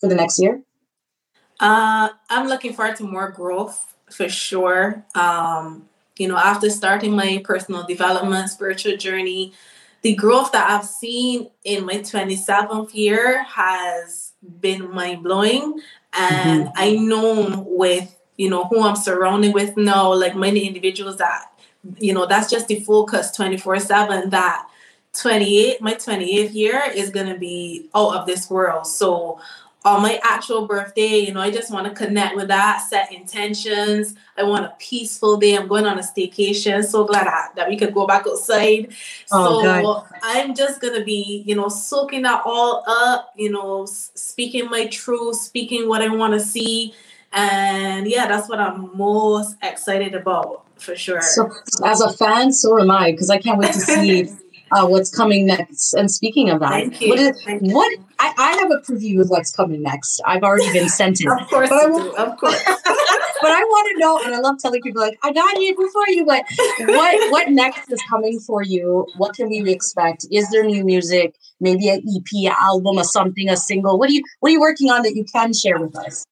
[0.00, 0.62] for the next year?
[1.60, 5.04] Uh, I'm looking forward to more growth for sure.
[5.14, 5.87] Um,
[6.18, 9.52] you know, after starting my personal development, spiritual journey,
[10.02, 15.80] the growth that I've seen in my 27th year has been mind blowing.
[16.12, 16.72] And mm-hmm.
[16.76, 21.52] I know with, you know, who I'm surrounded with now, like many individuals that,
[21.98, 24.68] you know, that's just the focus 24 7 that
[25.14, 28.86] 28, my 28th year is going to be out of this world.
[28.86, 29.40] So
[29.88, 34.14] on my actual birthday, you know, I just want to connect with that, set intentions.
[34.36, 35.56] I want a peaceful day.
[35.56, 36.84] I'm going on a staycation.
[36.84, 38.92] So glad that, that we could go back outside.
[39.32, 40.06] Oh, so God.
[40.22, 44.86] I'm just going to be, you know, soaking that all up, you know, speaking my
[44.86, 46.94] truth, speaking what I want to see.
[47.32, 51.22] And yeah, that's what I'm most excited about for sure.
[51.22, 51.50] So,
[51.84, 54.30] as a fan, so am I, because I can't wait to see
[54.72, 55.94] uh, what's coming next.
[55.94, 59.82] And speaking of that, what is what I, I, have a preview of what's coming
[59.82, 60.20] next.
[60.26, 61.28] I've already been sent it.
[61.40, 62.62] of course, but I, of course.
[62.66, 66.08] but I want to know, and I love telling people like I got it before
[66.08, 66.24] you.
[66.24, 66.44] But
[66.88, 69.06] what what next is coming for you?
[69.16, 70.26] What can we expect?
[70.30, 71.34] Is there new music?
[71.60, 73.98] Maybe an EP, album, or something, a single?
[73.98, 76.24] What are you What are you working on that you can share with us?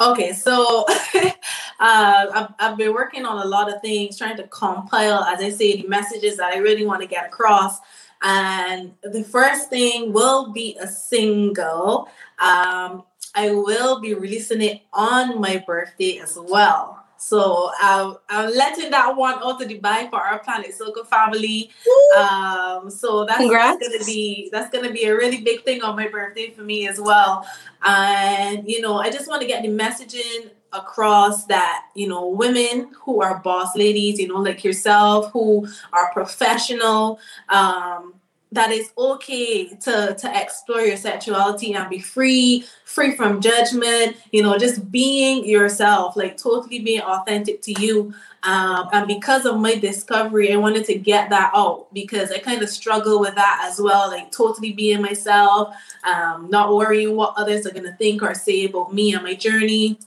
[0.00, 0.84] Okay, so
[1.80, 5.50] uh, I've, I've been working on a lot of things, trying to compile, as I
[5.50, 7.78] say, the messages that I really want to get across.
[8.22, 12.08] And the first thing will be a single.
[12.38, 17.04] Um, I will be releasing it on my birthday as well.
[17.16, 21.70] So um, I'm letting that one out to Dubai for our Planet Soca family.
[22.18, 26.08] Um, so that's, that's, gonna be that's gonna be a really big thing on my
[26.08, 27.46] birthday for me as well.
[27.82, 32.90] And you know, I just want to get the messaging across that you know women
[33.02, 37.18] who are boss ladies, you know, like yourself, who are professional.
[37.48, 38.14] Um,
[38.54, 44.42] that it's okay to to explore your sexuality and be free free from judgment you
[44.42, 49.74] know just being yourself like totally being authentic to you um, and because of my
[49.74, 53.80] discovery i wanted to get that out because i kind of struggle with that as
[53.80, 58.34] well like totally being myself um, not worrying what others are going to think or
[58.34, 59.98] say about me and my journey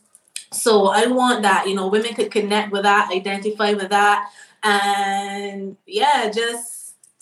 [0.52, 4.30] so i want that you know women could connect with that identify with that
[4.64, 6.78] and yeah just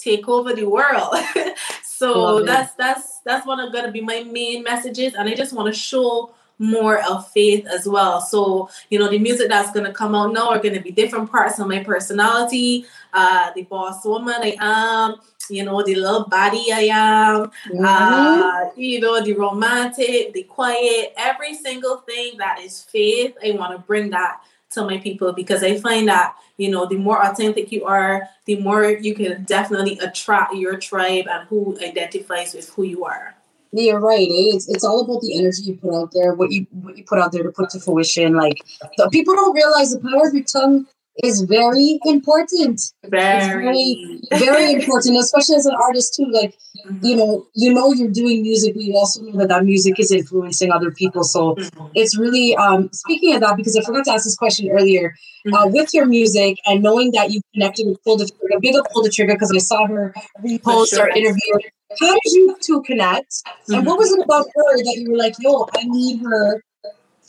[0.05, 1.15] take over the world.
[1.83, 5.73] so that's that's that's one of gonna be my main messages, and I just want
[5.73, 8.21] to show more of faith as well.
[8.21, 10.91] So, you know, the music that's going to come out now are going to be
[10.91, 12.85] different parts of my personality.
[13.13, 15.15] Uh, the boss woman I am,
[15.49, 17.85] you know, the little body I am, mm-hmm.
[17.85, 23.35] uh, you know, the romantic, the quiet, every single thing that is faith.
[23.43, 24.41] I want to bring that
[24.71, 28.57] to my people because I find that, you know, the more authentic you are, the
[28.57, 33.35] more you can definitely attract your tribe and who identifies with who you are.
[33.71, 34.27] You're right.
[34.27, 34.55] Eh?
[34.55, 37.19] It's it's all about the energy you put out there, what you what you put
[37.19, 38.33] out there to put to fruition.
[38.33, 38.61] Like
[38.97, 40.87] the, people don't realize the power of your tongue
[41.23, 42.81] is very important.
[43.05, 46.25] Very, very, very important, especially as an artist too.
[46.29, 47.05] Like, mm-hmm.
[47.05, 50.11] you know, you know you're doing music, but you also know that that music is
[50.11, 51.23] influencing other people.
[51.23, 51.87] So mm-hmm.
[51.95, 55.15] it's really um speaking of that because I forgot to ask this question earlier.
[55.45, 55.55] Uh, mm-hmm.
[55.55, 58.87] Uh, with your music and knowing that you connected with Pull the Trigger, big up
[58.91, 60.11] Pull the Trigger because I saw her
[60.43, 61.01] repost sure.
[61.01, 61.53] our interview.
[62.01, 63.43] How did you two connect?
[63.69, 66.63] And what was it about her that you were like, yo, I need her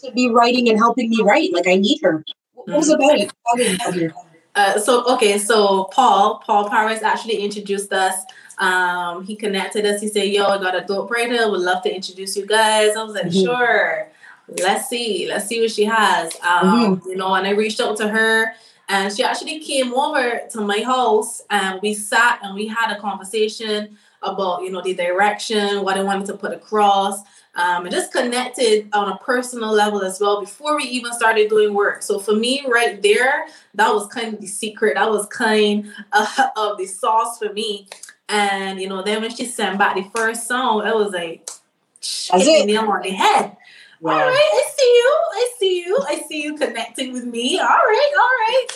[0.00, 1.52] to be writing and helping me write?
[1.52, 2.24] Like, I need her.
[2.66, 4.12] What was about it?
[4.54, 8.24] Uh, so okay, so Paul, Paul Paris actually introduced us.
[8.58, 10.00] Um, he connected us.
[10.00, 11.50] He said, "Yo, I got a dope writer.
[11.50, 13.44] Would love to introduce you guys." I was like, mm-hmm.
[13.44, 14.08] "Sure,
[14.48, 17.10] let's see, let's see what she has." Um, mm-hmm.
[17.10, 18.54] You know, and I reached out to her,
[18.88, 22.98] and she actually came over to my house, and we sat and we had a
[22.98, 27.20] conversation about you know the direction, what I wanted to put across
[27.56, 31.74] um, and just connected on a personal level as well before we even started doing
[31.74, 32.02] work.
[32.02, 34.94] So for me, right there, that was kind of the secret.
[34.94, 37.88] That was kind uh, of the sauce for me.
[38.28, 41.48] And you know, then when she sent back the first song, it was like,
[42.00, 43.56] hit me nail on the head.
[44.04, 45.18] All right, I see you.
[45.32, 45.98] I see you.
[46.06, 47.58] I see you connecting with me.
[47.58, 48.66] All right, all right.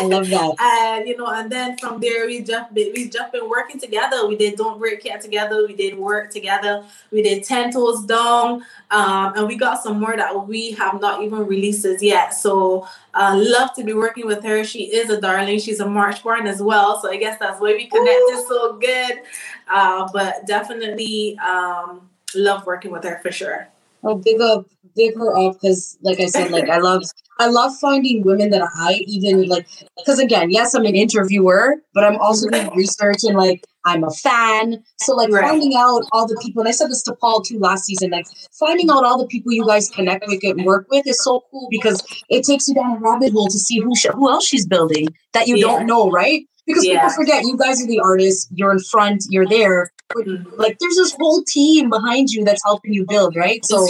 [0.00, 0.54] I love that.
[0.60, 4.28] and you know, and then from there we just been, we just been working together.
[4.28, 5.66] We did Don't Break Yet together.
[5.66, 6.84] We did work together.
[7.10, 11.22] We did Ten Toes Down, um, and we got some more that we have not
[11.22, 12.32] even released as yet.
[12.32, 14.62] So uh, love to be working with her.
[14.62, 15.58] She is a darling.
[15.58, 17.02] She's a March born as well.
[17.02, 18.46] So I guess that's why we connected Ooh.
[18.48, 19.22] so good.
[19.68, 23.68] Uh, but definitely um, love working with her for sure.
[24.04, 27.02] Oh, big up, big her up because, like I said, like I love,
[27.38, 29.66] I love finding women that I even like.
[29.96, 34.10] Because again, yes, I'm an interviewer, but I'm also doing research and like I'm a
[34.10, 34.82] fan.
[34.98, 35.48] So like right.
[35.48, 38.26] finding out all the people, and I said this to Paul too last season, like
[38.58, 41.68] finding out all the people you guys connect with and work with is so cool
[41.70, 44.66] because it takes you down a rabbit hole to see who she, who else she's
[44.66, 45.66] building that you yeah.
[45.66, 46.44] don't know, right?
[46.68, 47.00] Because yeah.
[47.00, 49.90] people forget you guys are the artists, you're in front, you're there.
[50.12, 50.60] Mm-hmm.
[50.60, 53.64] Like there's this whole team behind you that's helping you build, right?
[53.64, 53.88] So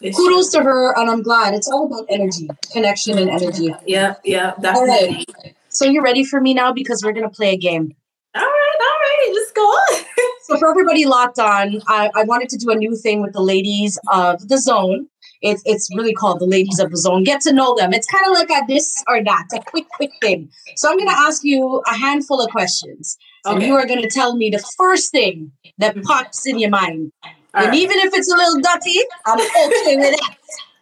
[0.00, 0.60] it's kudos true.
[0.60, 1.54] to her, and I'm glad.
[1.54, 3.74] It's all about energy, connection, and energy.
[3.84, 4.54] Yeah, yeah.
[4.64, 5.26] All right.
[5.68, 6.72] So you're ready for me now?
[6.72, 7.94] Because we're gonna play a game.
[8.36, 10.04] All right, all right, let's go on.
[10.42, 13.42] so for everybody locked on, I, I wanted to do a new thing with the
[13.42, 15.08] ladies of the zone.
[15.44, 17.22] It's it's really called the ladies of the zone.
[17.22, 17.92] Get to know them.
[17.92, 20.48] It's kind of like a this or that, a quick, quick thing.
[20.76, 23.54] So I'm going to ask you a handful of questions, okay.
[23.54, 27.12] and you are going to tell me the first thing that pops in your mind.
[27.22, 27.78] All and right.
[27.78, 30.20] even if it's a little dirty, I'm okay with it.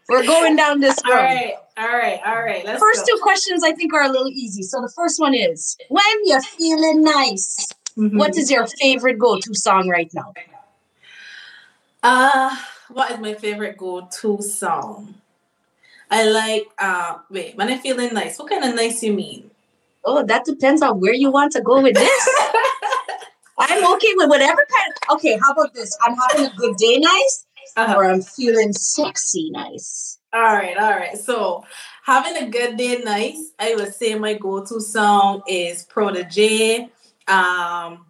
[0.08, 1.16] We're going down this road.
[1.16, 2.64] All right, all right, all right.
[2.64, 3.16] Let's first go.
[3.16, 4.62] two questions I think are a little easy.
[4.62, 7.66] So the first one is when you're feeling nice,
[7.98, 8.16] mm-hmm.
[8.16, 10.32] what is your favorite go-to song right now?
[12.04, 12.56] Uh
[12.92, 15.14] what is my favorite go-to song?
[16.10, 18.38] I like uh wait, when I'm feeling nice.
[18.38, 19.50] What kind of nice you mean?
[20.04, 22.28] Oh, that depends on where you want to go with this.
[23.58, 25.96] I'm okay with whatever kind of okay, how about this?
[26.02, 27.94] I'm having a good day nice uh-huh.
[27.96, 30.18] or I'm feeling sexy nice.
[30.34, 31.16] All right, all right.
[31.16, 31.64] So
[32.04, 36.90] having a good day nice, I would say my go-to song is Protoje.
[37.26, 38.06] Um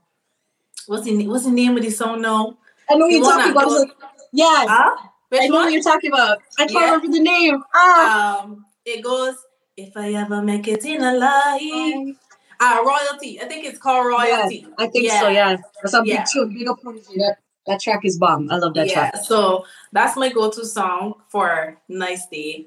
[0.86, 2.56] what's the what's the name of the song now?
[2.90, 3.88] I know you're talking about
[4.32, 4.68] Yes.
[4.68, 5.08] Huh?
[5.32, 6.38] I know what you're talking about.
[6.58, 6.84] I can't yeah.
[6.84, 7.62] remember the name.
[7.74, 8.42] Ah.
[8.42, 9.36] Um, it goes,
[9.76, 12.16] if I ever make it in a life.
[12.60, 13.40] Uh, royalty.
[13.40, 14.66] I think it's called royalty.
[14.68, 15.20] Yeah, I think yeah.
[15.20, 15.28] so.
[15.28, 16.24] Yeah, that's a big yeah.
[16.32, 16.54] tune.
[16.54, 17.36] Big up that.
[17.66, 18.50] That track is bomb.
[18.50, 19.16] I love that yeah, track.
[19.24, 22.66] So that's my go-to song for nice day.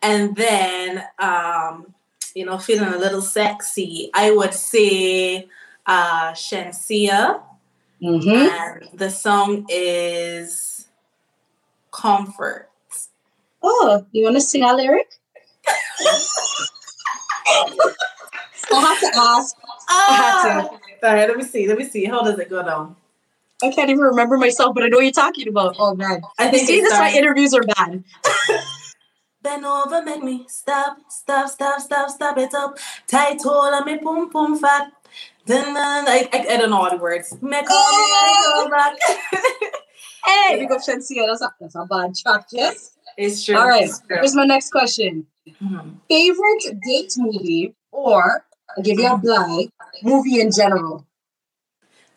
[0.00, 1.92] And then, um,
[2.34, 5.48] you know, feeling a little sexy, I would say
[5.86, 7.42] uh, Shenseea.
[8.00, 8.28] Mm-hmm.
[8.28, 10.77] And the song is
[11.90, 12.68] comfort.
[13.62, 15.08] Oh, you want to sing a lyric?
[18.70, 19.56] I'll have to ask.
[19.88, 20.70] I have to.
[20.70, 21.08] Ah.
[21.08, 21.66] All right, let me see.
[21.66, 22.04] Let me see.
[22.04, 22.96] How does it go down?
[23.62, 25.76] I can't even remember myself, but I know you're talking about.
[25.78, 28.04] Oh man, I think see, this why interviews are bad.
[29.42, 32.78] Bend over, make me stop, stop, stop, stop, stop it up.
[33.06, 34.92] Tight hold on me, boom, boom, fat.
[35.46, 37.36] Then I, I, I don't know all the words.
[37.40, 38.54] Make oh!
[38.56, 38.96] me go back.
[40.28, 41.26] Hey, we go Shenseea.
[41.26, 42.96] That's not, that's not bad track, yes?
[43.16, 43.56] It's true.
[43.56, 45.26] All right, here's my next question.
[45.48, 45.90] Mm-hmm.
[46.08, 48.44] Favorite date movie or,
[48.76, 49.72] I'll give you a blind,
[50.02, 51.06] movie in general?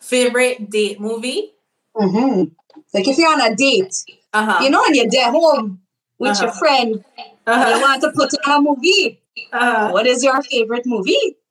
[0.00, 1.52] Favorite date movie?
[1.96, 2.52] Mm-hmm.
[2.94, 3.94] Like if you're on a date,
[4.32, 4.62] uh-huh.
[4.62, 5.80] you know, and you're there home
[6.18, 6.44] with uh-huh.
[6.44, 7.04] your friend,
[7.46, 7.64] uh-huh.
[7.64, 9.20] and you want to put on a movie.
[9.52, 9.90] Uh-huh.
[9.90, 11.36] What is your favorite movie?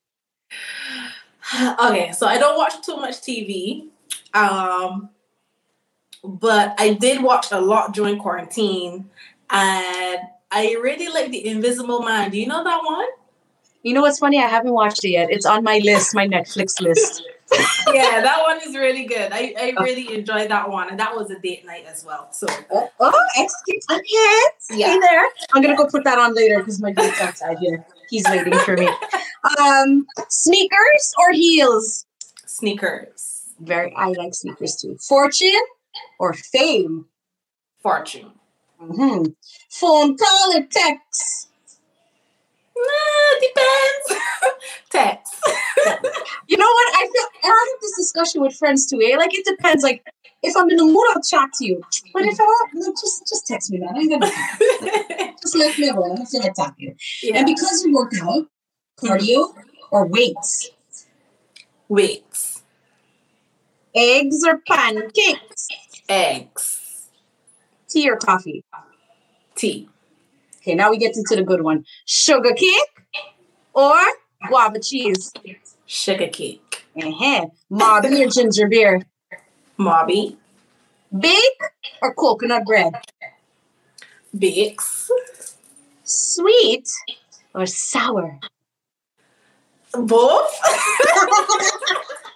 [1.54, 3.88] Okay, so I don't watch too much TV.
[4.34, 5.10] Um,
[6.24, 9.10] but I did watch a lot during quarantine,
[9.50, 10.20] and
[10.52, 12.32] I really like The Invisible Man.
[12.32, 13.08] Do you know that one?
[13.84, 14.38] You know what's funny?
[14.38, 15.32] I haven't watched it yet.
[15.32, 17.24] It's on my list, my Netflix list.
[17.94, 19.32] yeah, that one is really good.
[19.34, 22.32] I, I really enjoyed that one, and that was a date night as well.
[22.32, 24.02] So oh, oh excuse me,
[24.70, 24.88] yeah.
[24.88, 25.26] Hey there.
[25.54, 27.86] I'm gonna go put that on later because my date's outside here.
[28.10, 28.90] He's waiting for me.
[29.60, 32.06] Um, sneakers or heels?
[32.46, 33.56] Sneakers.
[33.60, 33.92] Very.
[33.96, 34.98] I like sneakers too.
[35.00, 35.60] Fortune
[36.20, 37.06] or fame?
[37.82, 38.32] Fortune.
[38.82, 39.32] Mm-hmm.
[39.70, 41.50] Phone call or text?
[42.76, 44.24] Nah, depends.
[44.90, 45.34] text.
[46.48, 46.96] you know what?
[46.96, 49.02] I feel I have this discussion with friends too.
[49.02, 49.18] Eh?
[49.18, 49.84] Like it depends.
[49.84, 50.04] Like
[50.42, 51.82] if I'm in the mood, I'll chat to you.
[52.14, 53.96] But if I no, just just text me, man.
[53.96, 54.32] I'm gonna
[55.42, 56.18] just let me alone.
[56.20, 56.96] I'm gonna talk to you.
[57.22, 57.38] Yeah.
[57.38, 58.48] And because you work out,
[59.00, 59.54] cardio
[59.92, 60.72] or weights?
[61.88, 62.51] Weights.
[63.94, 65.68] Eggs or pancakes?
[66.08, 67.10] Eggs.
[67.90, 68.64] Tea or coffee?
[69.56, 69.90] Tea.
[70.58, 71.86] Okay, now we get into the good one.
[72.06, 73.28] Sugar cake
[73.74, 74.00] or
[74.48, 75.34] guava cheese?
[75.86, 76.86] Sugar cake.
[76.96, 77.48] Uh-huh.
[77.70, 79.02] Mauby or ginger beer?
[79.78, 80.38] Mauby.
[81.18, 81.62] Bake
[82.02, 82.94] or coconut bread?
[84.38, 85.12] Bakes.
[86.04, 86.88] Sweet
[87.54, 88.40] or sour?
[89.94, 90.60] Both.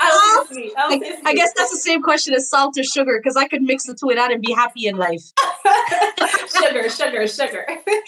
[0.00, 3.84] I, I, guess that's the same question as salt or sugar because I could mix
[3.84, 5.22] the two of that and be happy in life.
[6.48, 7.66] sugar, sugar, sugar.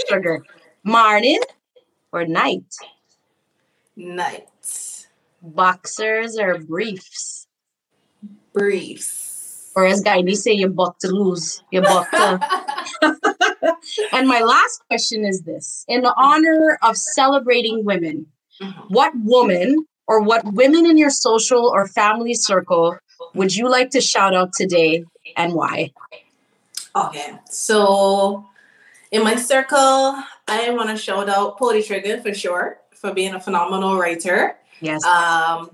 [0.09, 0.45] sugar.
[0.83, 1.41] Morning
[2.13, 2.75] or night?
[3.97, 5.07] Night.
[5.43, 7.47] Boxers or briefs?
[8.53, 9.73] Briefs.
[9.77, 11.63] Or as Guy say, you buck to lose.
[11.73, 12.41] You buck to.
[14.13, 18.27] and my last question is this In the honor of celebrating women,
[18.63, 18.81] mm-hmm.
[18.89, 22.97] what woman or what women in your social or family circle
[23.35, 25.05] would you like to shout out today
[25.37, 25.93] and why?
[26.97, 28.47] Okay, so
[29.11, 33.41] in my circle, I want to shout out Polly Trigger for sure for being a
[33.41, 34.57] phenomenal writer.
[34.81, 35.05] Yes.
[35.05, 35.71] Um,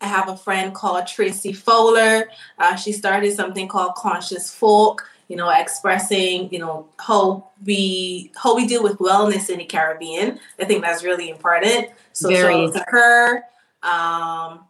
[0.00, 2.28] I have a friend called Tracy Fowler.
[2.58, 5.08] Uh, she started something called Conscious Folk.
[5.28, 10.38] You know, expressing you know how we how we deal with wellness in the Caribbean.
[10.60, 11.88] I think that's really important.
[12.12, 12.52] So Very.
[12.52, 13.44] shout out to her.
[13.86, 14.64] Um,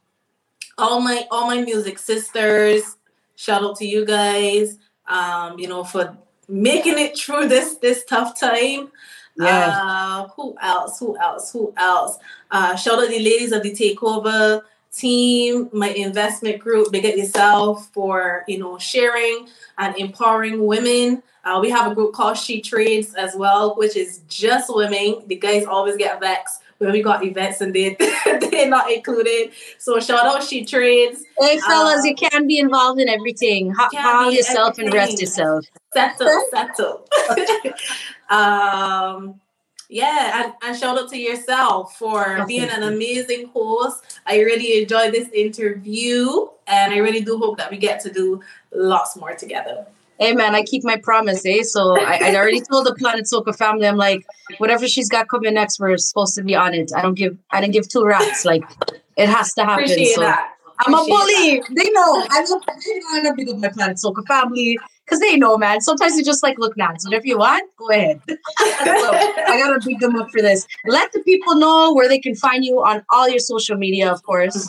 [0.78, 2.96] all my all my music sisters,
[3.34, 4.78] shout out to you guys.
[5.08, 6.16] Um, you know, for
[6.48, 8.90] making it through this this tough time.
[9.38, 9.80] Yeah.
[9.82, 10.98] Uh, who else?
[10.98, 11.52] Who else?
[11.52, 12.18] Who else?
[12.50, 14.62] Uh, shout out the ladies of the takeover
[14.92, 19.48] team, my investment group, Big It Yourself for you know sharing
[19.78, 21.22] and empowering women.
[21.44, 25.22] Uh, we have a group called She Trades as well, which is just women.
[25.26, 29.52] The guys always get vexed when we got events and they they're not included.
[29.78, 31.22] So shout out She Trades.
[31.38, 33.74] Hey fellas, um, you can be involved in everything.
[33.74, 34.86] Calm yourself everything.
[34.86, 35.64] and rest yourself.
[35.92, 37.08] Settle, settle.
[38.30, 39.40] um
[39.88, 44.18] yeah, and, and shout out to yourself for being an amazing host.
[44.26, 48.40] I really enjoyed this interview and I really do hope that we get to do
[48.72, 49.86] lots more together
[50.18, 51.62] hey man, I keep my promise, eh?
[51.62, 54.26] So I, I already told the Planet Soca family, I'm like,
[54.58, 56.90] whatever she's got coming next, we're supposed to be on it.
[56.94, 58.44] I don't give, I didn't give two rats.
[58.44, 58.64] Like,
[59.16, 59.84] it has to happen.
[59.84, 60.52] Appreciate so that.
[60.80, 61.60] I'm a bully.
[61.60, 61.74] That.
[61.74, 62.26] They know.
[62.30, 65.80] I love, I love big of my Planet Soca family because they know, man.
[65.80, 66.74] Sometimes you just like look.
[66.98, 68.20] So if you want, go ahead.
[68.28, 70.66] so I gotta beat them up for this.
[70.84, 74.22] Let the people know where they can find you on all your social media, of
[74.24, 74.66] course.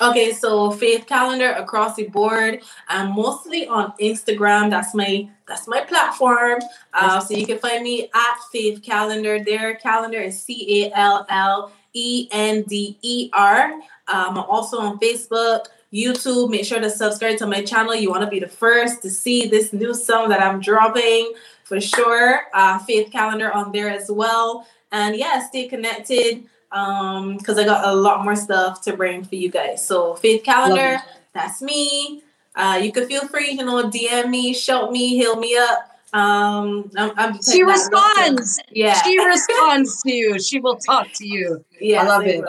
[0.00, 2.60] Okay, so Faith Callender across the board.
[2.86, 4.70] I'm mostly on Instagram.
[4.70, 6.60] That's my that's my platform.
[6.92, 9.42] Uh, so you can find me at Faith Callender.
[9.42, 13.72] Their Callender is C A L L E N D E R.
[13.72, 16.50] Um, I'm also on Facebook, YouTube.
[16.50, 17.94] Make sure to subscribe to my channel.
[17.94, 21.32] You want to be the first to see this new song that I'm dropping
[21.64, 22.42] for sure.
[22.54, 24.64] Uh, Faith Callender on there as well.
[24.92, 29.36] And yeah, stay connected um because i got a lot more stuff to bring for
[29.36, 29.84] you guys.
[29.86, 30.98] So Faith Callender
[31.32, 32.22] that's me.
[32.54, 36.90] Uh you can feel free you know dm me shout me heal me up um
[36.96, 38.58] I'm, I'm she responds.
[38.70, 39.00] Yeah.
[39.02, 40.40] She responds to you.
[40.40, 41.64] She will talk to you.
[41.80, 42.44] Yeah i love it.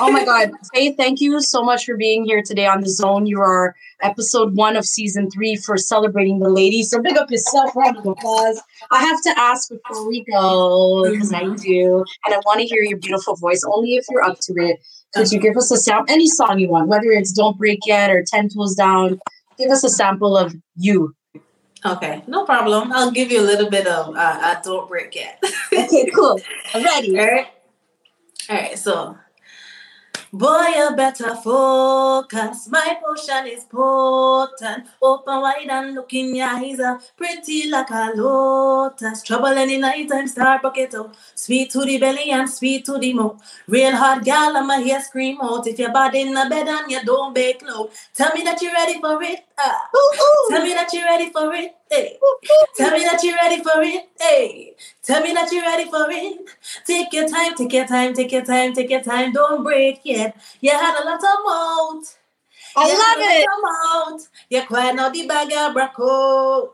[0.00, 0.52] oh my god.
[0.72, 3.26] Faith thank you so much for being here today on the zone.
[3.26, 6.90] You are episode one of season three for celebrating the ladies.
[6.90, 7.74] So big up yourself.
[7.74, 8.62] Round of applause.
[8.92, 12.82] I have to ask before we go because i do and i want to hear
[12.82, 14.78] your beautiful voice only if you're up to it.
[15.14, 18.10] Could you give us a sound any song you want whether it's don't break yet
[18.10, 19.18] or 10 toes down
[19.58, 21.12] give us a sample of you
[21.84, 22.92] Okay, no problem.
[22.92, 25.42] I'll give you a little bit of uh, I don't break yet.
[25.72, 26.38] okay, cool.
[26.74, 27.18] I'm ready.
[27.18, 27.46] All right.
[28.50, 28.78] All right.
[28.78, 29.16] So
[30.32, 32.68] Boy, you better focus.
[32.68, 34.86] My potion is potent.
[35.02, 36.78] Open wide and look in your eyes.
[37.16, 39.24] Pretty like a lotus.
[39.24, 41.16] Trouble any night time, start bucket out.
[41.34, 43.42] Sweet to the belly and sweet to the mouth.
[43.66, 45.66] Real hard gal, I'ma hear scream out.
[45.66, 48.72] If you're bad in the bed and you don't bake low, tell me that you're
[48.72, 49.40] ready for it.
[49.58, 50.48] Uh, ooh, ooh.
[50.54, 51.74] Tell me that you're ready for it.
[51.90, 52.18] Hey.
[52.76, 54.08] Tell me that you're ready for it.
[54.18, 54.76] Hey.
[55.02, 56.48] Tell me that you're ready for it.
[56.86, 59.32] Take your time, take your time, take your time, take your time.
[59.32, 60.36] Don't break yet.
[60.60, 62.19] You had a lot of mouth.
[62.76, 63.46] I love it.
[63.46, 64.20] Come Out.
[64.48, 66.72] You're quite not the bag of braco.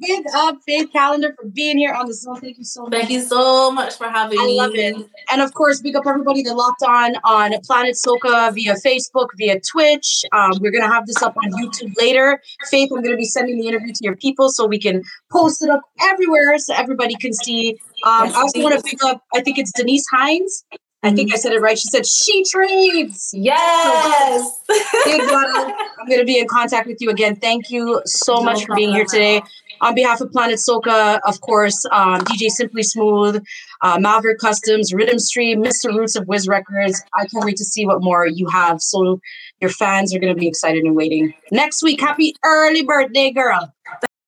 [0.00, 2.40] Big up Faith Callender for being here on the Zone.
[2.40, 2.92] Thank you so much.
[2.92, 4.60] Thank you so much for having I me.
[4.60, 4.96] I love it.
[5.30, 9.60] And of course, big up everybody that locked on on Planet Soca via Facebook, via
[9.60, 10.24] Twitch.
[10.32, 12.40] Um, we're gonna have this up on YouTube later.
[12.70, 15.70] Faith, I'm gonna be sending the interview to your people so we can post it
[15.70, 17.78] up everywhere so everybody can see.
[18.04, 19.22] Um, I also want to pick up.
[19.34, 20.64] I think it's Denise Hines.
[21.04, 21.78] I think I said it right.
[21.78, 23.30] She said she trades.
[23.34, 24.58] Yes.
[25.04, 27.36] Big I'm going to be in contact with you again.
[27.36, 29.42] Thank you so no much for being here today.
[29.82, 33.44] On behalf of Planet Soca, of course, um, DJ Simply Smooth,
[33.82, 35.94] uh, Maverick Customs, Rhythm Stream, Mr.
[35.94, 37.02] Roots of Wiz Records.
[37.12, 38.80] I can't wait to see what more you have.
[38.80, 39.20] So
[39.60, 41.34] your fans are going to be excited and waiting.
[41.52, 43.74] Next week, happy early birthday, girl.